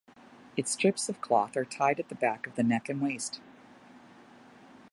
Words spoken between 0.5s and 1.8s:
Its strips of cloth are